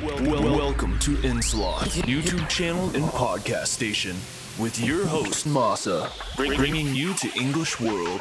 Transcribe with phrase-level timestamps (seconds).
[0.00, 4.14] Welcome to Inslot, YouTube channel and podcast station,
[4.56, 8.20] with your host Masa, bring- bringing you to English World.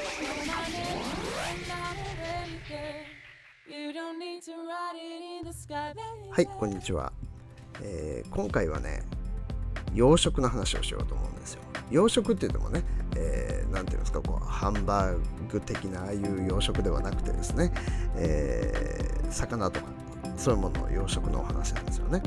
[3.68, 6.32] You don't need to ride it in the sky, baby.
[6.32, 7.14] はい、こんにちは、
[7.84, 9.04] えー今回はね、
[9.94, 11.62] 洋食の話をしようと思うんですよ。
[11.92, 12.82] 洋食って言ってもね、
[13.16, 15.20] えーなんていうんですか、こうハンバー
[15.52, 17.72] グ的なああいう洋食ではなくてですね、
[18.16, 19.88] えー魚とか
[20.38, 22.22] そういうものの洋食のお話なんですよね。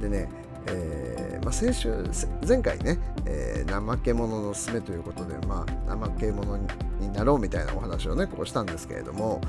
[0.00, 0.28] でね、
[0.66, 2.04] えーまあ、先週
[2.46, 6.58] 前回ね、えー怠け者のすすめということで、まあ、怠け者
[6.98, 9.40] になろうみたいなお話をねこうしたんですけれども、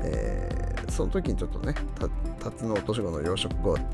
[0.00, 2.08] えーその時にちょっとねた
[2.50, 3.50] 辰の落とし子の養殖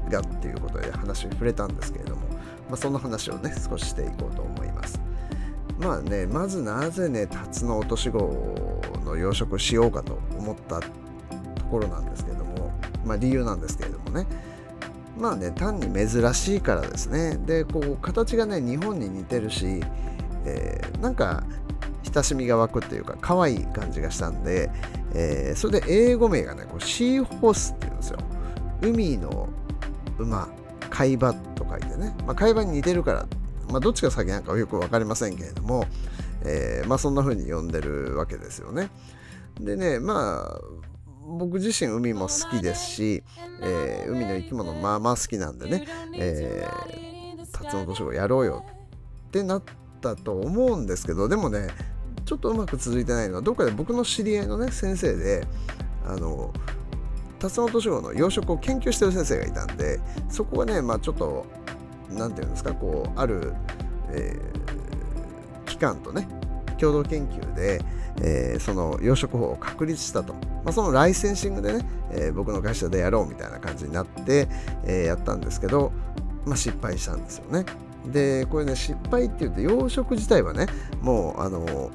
[0.08, 2.22] がっていうことで話に触れたんですけれども、
[2.68, 5.00] まあ、その話をね少ししていこうと思います。
[5.78, 8.18] まあねまずなぜね辰の落とし子
[9.04, 10.86] の養殖しようかと思ったと
[11.68, 12.43] ころなんですけど、
[13.04, 14.26] まあ、理由なんですけれどもね。
[15.18, 17.36] まあね単に珍しいからですね。
[17.46, 19.82] でこう形がね日本に似てるし、
[20.44, 21.44] えーなんか
[22.12, 24.70] 親しみが湧くっていうか可愛い感じがしたんで、
[25.14, 28.18] えーそれで英語名がねこうシーホースっていうんですよ。
[28.82, 29.48] 海の
[30.18, 30.48] 馬
[30.90, 33.26] 海馬と書いてね、まあ、海馬に似てるから、
[33.70, 35.86] まあ、どっちが先なんかはよく分かりませんけれども、
[36.44, 38.90] えーまあ、そんな風に呼んでるわけですよね。
[39.60, 40.60] でねまあ
[41.26, 43.22] 僕自身海も好きですし、
[43.60, 48.64] えー海の生き物まあまあ好きなんでね、えー、タツノオトやろうよ
[49.28, 49.62] ってなっ
[50.00, 51.68] たと思うんですけどでもね
[52.24, 55.46] ちょっとうまく続いてないのはどっかで僕の知り合いのね先生で
[56.06, 56.52] あの
[57.38, 61.46] タツノオトシゴの養殖を研究してる先生がいたんでそこがねまあちょっと
[62.10, 63.54] なんていうんですかこうある、
[64.10, 64.54] えー
[65.74, 66.28] 機関とね
[66.76, 67.80] 共同研究で、
[68.20, 74.48] えーその養殖法を確立したと、まあ、そのライセンシングでね、えー僕の会社でやろうみたいな感じになって、
[74.84, 75.92] えーやったんですけど、
[76.46, 77.64] まあ、失敗したんですよね。
[78.12, 80.66] でこれね失敗って言って養殖自体はね
[81.00, 81.90] もうあの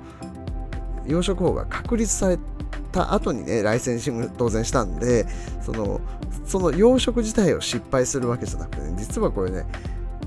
[1.06, 2.40] 養殖法が確立され
[2.92, 5.26] た後にねライセンシング当然したんで
[5.62, 6.02] その
[6.46, 9.66] その養殖自体を失敗するわけじゃなくてね実はこれね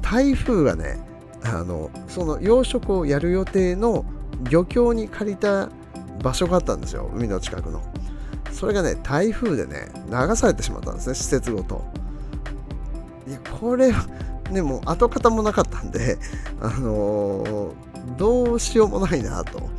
[0.00, 0.98] 台風がね
[1.44, 4.04] あのその養殖をやる予定の
[4.48, 5.68] 漁協に借りた
[6.22, 7.10] 場所があったんですよ。
[7.14, 7.82] 海の近くの。
[8.50, 11.84] それがね台風でね流されてしまったんですね施設ごと。
[13.26, 14.06] いやこれは
[14.50, 16.18] ねもう跡形もなかったんで
[16.60, 19.70] あのーどうしようもないなと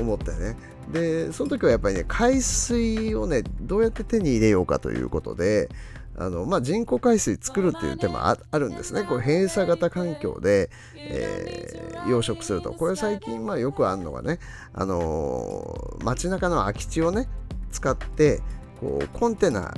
[0.00, 0.56] 思ってね。
[0.90, 5.68] でその時はやっぱりね海水をねどうやって手に入れようかということで
[6.14, 9.02] あのまあ、人工海水作るっていう手もああるんですね。
[9.04, 12.72] これ閉鎖型環境で、えー養殖すると。
[12.72, 14.40] これ最近まあよくあるのがね、
[14.74, 17.28] あのー街中の空き地をね
[17.70, 18.40] 使って
[18.80, 19.72] こうコンテナ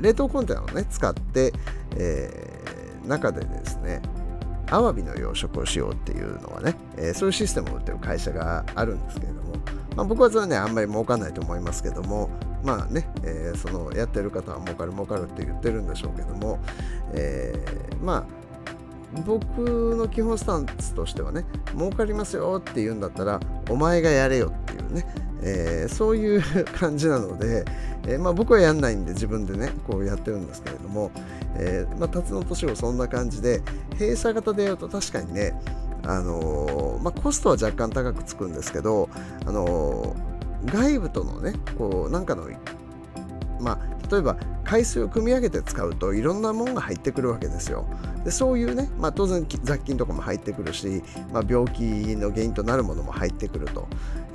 [0.00, 1.52] 冷凍コンテナをね使って、
[1.96, 4.02] えー中でですね
[4.70, 9.54] アワビの養殖をしようっていうのはね、えーそういうシステムを売ってる会社があるんですけれども、
[9.98, 12.30] まあ、僕はそれねあんまり儲かんないと思いますけども
[12.62, 16.60] まあね、えーそのやってる方は儲かる儲かるって言ってるんでしょうけども、
[17.14, 18.38] えーまあ
[19.26, 21.44] 僕の基本スタンスとしてはね
[21.74, 25.06] 儲かりますよって言うんだったらお前がやれよっていうね、
[25.42, 27.64] えーそういう感じなので、
[28.06, 31.10] えーまあ、僕はやんないんで自分でねこうやってるんですけれども、
[31.56, 33.62] えーまあ、辰野年をそんな感じで
[33.98, 35.54] 閉鎖型でやると確かにね
[36.08, 39.10] あのまあ、コストは若干高くつくんですけど、
[39.46, 40.16] あの
[40.64, 42.48] 外部とのねこうなんかの
[43.60, 47.86] まあ、例えば海水を組み上げて使うといろんなものが入ってくるわけですよ。
[48.24, 51.02] でそういうね、まあ、当然雑菌とかも入ってくるし、
[51.32, 51.82] まあ、病気
[52.16, 53.86] の原因となるものも入ってくると、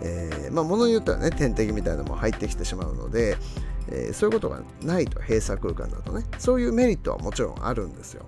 [0.02, 3.38] えーまあ、ものによってはね点滴みたいなのも入ってきてしまうので、
[3.88, 8.26] えーそういうことがないと閉鎖空間だとねそういうメリットはもちろんあるんですよ。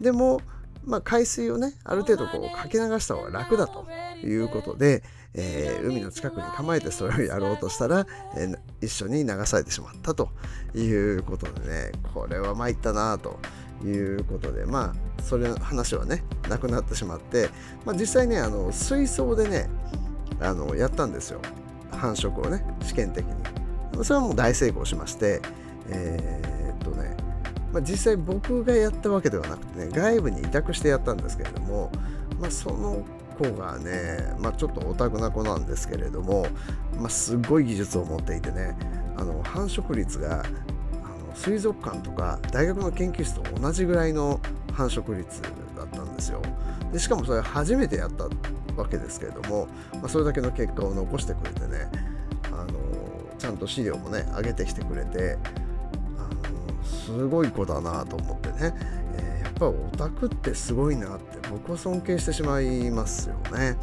[0.00, 0.40] でも、
[0.84, 3.86] まあ、海水をねある程度こうかけ流した方が楽だと
[4.24, 5.02] いうことで、
[5.34, 10.30] えー海の近くに構えてそれをやろうとしたら、えー一緒に流されてしまったと
[10.74, 13.38] いうことでねこれは参ったなと
[13.84, 17.50] いうことでまあそれの話はねなくなってしまって、
[17.84, 19.68] まあ、実際ねあの水槽でね
[20.40, 21.40] あのやったんですよ。
[21.90, 23.34] 繁殖をね試験的に。
[24.02, 25.42] それはもう大成功しまして
[25.88, 27.14] えーっとね
[27.72, 31.90] まあ、実際僕がやったわけではなくてね外部に委託してやったんですけれども、
[32.40, 33.04] まあ、その
[33.38, 36.46] 子がね、まあ、ちょっとオタクな子なんですけれども、
[36.98, 38.76] まあ、すごい技術を持っていてね
[39.16, 44.40] あの繁殖率があの水族館とか大学の研究室と同じぐらいの
[44.72, 45.42] 繁殖率
[45.76, 46.42] だったんですよ。
[46.92, 48.24] でしかもそれ初めてやった
[48.76, 51.88] わけですけれども、まあ、それだけの結果を残してくれてね
[52.52, 52.68] あの
[53.38, 55.38] ちゃんと資料もね上げてきてくれて
[57.18, 58.74] すごい子だなと思ってね、
[59.16, 63.76] えーやっぱオタクってすごいなって僕は尊敬してしまいますよね。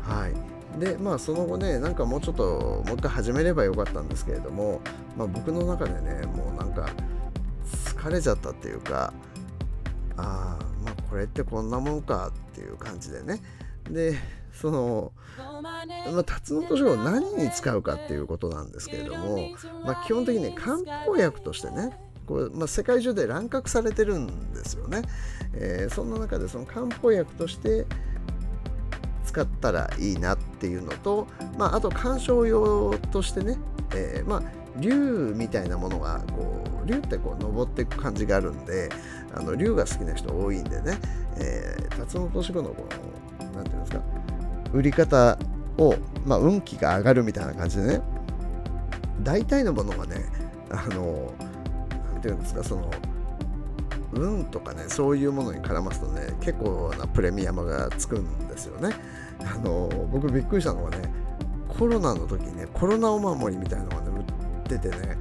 [0.00, 4.80] はい、でまあその後ねなんかもうちょっともう一回始めればよかったんですけれども、
[5.16, 6.88] まあ、僕の中でねもうなんか
[7.74, 9.12] 疲れちゃったっていうか
[10.16, 13.40] ああまあこれってこんなもんかっていう感じでね。
[13.90, 14.14] で
[14.52, 15.12] その、
[16.12, 19.38] まあ、タツノオトシゴを何に使うかっていうことなんですけれども、
[19.84, 20.76] まあ、基本的にね漢
[21.06, 25.02] 方薬としてねこう、まあ、世界中で乱獲されてるんですよね、
[25.54, 27.86] えーそんな中でその漢方薬として
[29.24, 31.26] 使ったらいいなっていうのと、
[31.58, 33.58] まあ、あと鑑賞用としてね、
[33.94, 38.88] えーまあ竜みたいなものがこう竜ってこう登っていく感じがあるんで
[39.34, 40.98] あの竜が好きな人多いんでね、
[41.38, 42.86] えー、タツノオトシゴのこ
[43.38, 44.02] のなんていうんですか
[44.72, 45.38] 売り方
[45.78, 48.00] を、まあ、運気が上がるみたいな感じでね
[49.22, 50.24] 大体のものがね
[50.70, 51.51] あのなん
[52.22, 52.90] ていうんですかその
[54.14, 58.90] 運とかねそういうものに絡ますとね結構なプレミアムがつくんですよね。
[59.40, 60.98] あの僕びっくりしたのはね
[61.68, 65.18] コロナの時にねコロナお守りみたいなのがね売っててね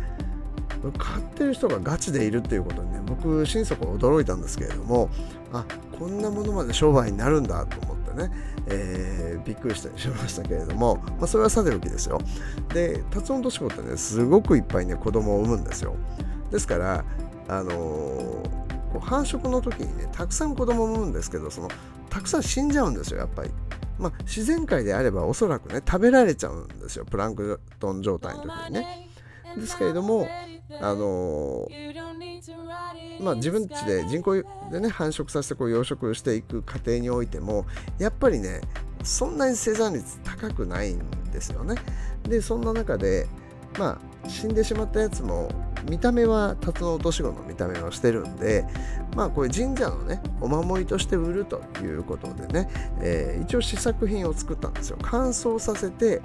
[0.98, 5.10] 買ってる人がガチでいるっていうことにね僕心底驚いたんですけれども
[5.54, 5.66] あ
[5.98, 8.32] こんなものまで商売になるんだと思ってね、
[8.68, 12.20] えーびっくりしたりしましたけれども、まあ、それはさておきですよ。
[12.74, 15.96] でタツノオトシゴってねすごくいっぱいね子供を産むんですよ。
[16.52, 17.06] ですから
[17.48, 18.62] あのー
[19.00, 21.70] 繁殖の時にねたくさん子供を産むんですけどその
[22.10, 23.52] たくさん死んじゃうんですよやっぱり。
[23.98, 29.08] まあ、自然界であればおそらくね食べられちゃうんですよプランクトン状態の時にね。
[29.56, 30.28] ですけれども
[30.80, 37.66] あのーまあ、自分たちで人工でね繁殖させてこう養殖していく過程においても
[38.00, 38.62] やっぱりね
[39.04, 41.00] そんなに生産率高くないん
[41.32, 41.76] ですよね。
[42.24, 43.28] でそんな中で
[43.78, 45.50] まあ死んでしまったやつも
[45.90, 48.66] 見た目はタツノオトシゴの見た目をしてるんで
[49.16, 52.70] まあこれ神社のねお守りとして売るということでね、
[53.00, 54.98] えー一応試作品を作ったんですよ。
[55.02, 56.22] 乾燥させて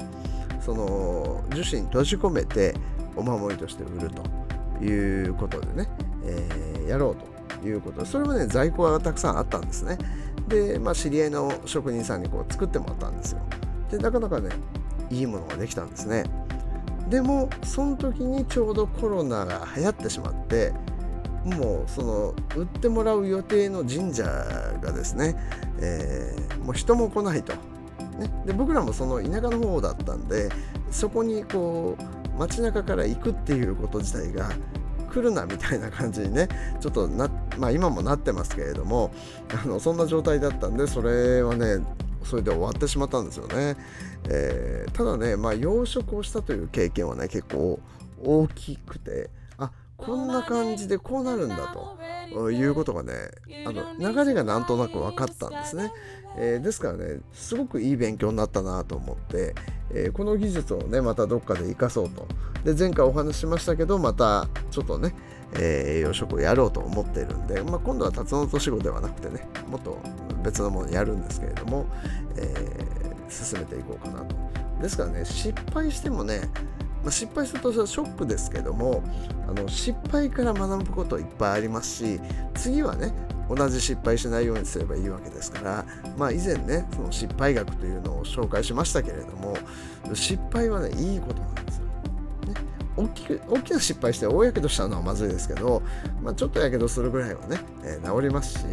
[0.60, 2.74] その樹脂に閉じ込めて
[3.16, 5.88] お守りとして売るということでね、
[6.24, 7.16] えーやろう
[7.60, 9.98] ということでそれはね在庫がたくさんあったんですね。
[10.48, 13.40] でまあ知り合いの職人さんにこう作ってもらったんですよ。
[13.90, 14.50] でなかなかね
[15.10, 16.24] いいものができたんですね。
[17.08, 20.72] でもその時にちょうどコロナが流行ってしまって
[21.44, 25.36] もうその売ってもらう予定の神社がですね、
[25.80, 27.52] えーもう人も来ないと、
[28.18, 30.50] ね、で僕らもその田舎の方だったんで
[30.90, 31.96] そこにこ
[32.34, 34.50] う街中から行くっていうこと自体が
[35.10, 36.48] 来るなみたいな感じにね
[36.80, 39.12] ちょっとなまあ今もなってますけれども
[39.64, 41.78] あのそんな状態だったんでそれはね
[42.26, 43.76] それで終わってしまったんですよね、
[44.28, 47.78] えーただねまあ養殖をしたという経験はね結構
[48.24, 49.28] 大きくて
[49.58, 51.74] あこんな感じでこうなるんだ
[52.32, 53.12] ということがね
[53.66, 55.92] あの流れがなんとなく分かったんですね、
[56.38, 59.54] えーですからねすごくいい勉強になったなと思って、
[59.90, 62.26] えーこの技術をねまたどっかで活かそうと。
[62.64, 65.14] で前回お話ししましたけどまたちょっとね、
[65.54, 69.98] えー養殖をやろうと思っているんで、まあ、今度はタツノオトシゴではなくてねもっと
[70.42, 71.86] 別のものやるんですけれども、
[72.36, 72.96] えー
[73.28, 74.36] 進めていこうかなと
[74.80, 76.48] ですからね失敗してもね
[77.02, 79.04] まあ、失敗するとそれはショックですけども
[79.48, 82.20] あの失敗から学ぶこといっぱいありますし
[82.54, 83.12] 次はね
[83.48, 85.84] 同じ失敗しないようにすればいいわけですから、
[86.18, 89.56] まあ、以前ねその失敗学というのを紹介しましたけれども
[90.14, 91.65] 失敗はねいいことなんです。
[92.96, 95.82] 大きく大きな失敗して大やけどしたのはまずいですけど、
[96.22, 98.64] まあ、ちょっとやけどするぐらいはね、えー治りますし、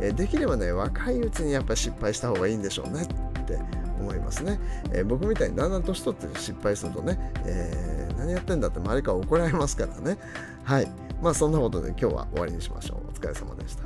[0.00, 3.58] えーできればね若いうちにやっぱり失敗した方がいいんでしょうねって
[4.00, 4.58] 思いますね、
[4.92, 10.16] えー僕みたいにだんだん年取って失敗するとね、えー何やってんだって周りから怒られますからね。
[10.64, 10.90] はい。
[11.22, 13.08] まあそんなことで今日は終わりにしましょう。
[13.10, 13.84] お疲れ様でした。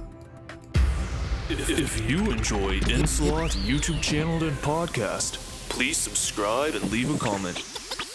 [1.51, 7.70] If, you enjoyed Inslot YouTube channel and podcast, please subscribe and leave a comment.